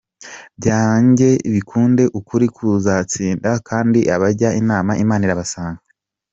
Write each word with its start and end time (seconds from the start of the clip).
Byange 0.59 1.29
bikunde 1.53 2.03
ukuri 2.19 2.47
kuzatsinda 2.55 3.49
kandi 3.67 3.99
abajya 4.15 4.49
inama 4.61 4.91
Imana 5.03 5.21
irabasanga. 5.27 5.81